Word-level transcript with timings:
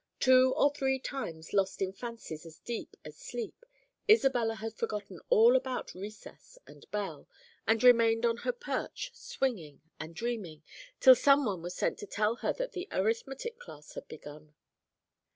Two 0.19 0.51
or 0.57 0.73
three 0.73 0.97
times 0.97 1.53
lost 1.53 1.79
in 1.79 1.93
fancies 1.93 2.43
as 2.43 2.57
deep 2.57 2.97
as 3.05 3.15
sleep, 3.19 3.67
Isabella 4.09 4.55
had 4.55 4.73
forgotten 4.73 5.19
all 5.29 5.55
about 5.55 5.93
recess 5.93 6.57
and 6.65 6.89
bell, 6.89 7.29
and 7.67 7.83
remained 7.83 8.25
on 8.25 8.37
her 8.37 8.51
perch, 8.51 9.11
swinging 9.13 9.83
and 9.99 10.15
dreaming, 10.15 10.63
till 10.99 11.13
some 11.13 11.45
one 11.45 11.61
was 11.61 11.75
sent 11.75 11.99
to 11.99 12.07
tell 12.07 12.37
her 12.37 12.51
that 12.51 12.71
the 12.71 12.87
arithmetic 12.91 13.59
class 13.59 13.93
had 13.93 14.07
begun. 14.07 14.55